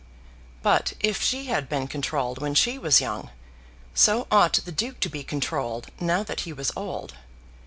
[0.63, 3.29] But if she had been controlled when she was young,
[3.93, 7.13] so ought the Duke to be controlled now that he was old.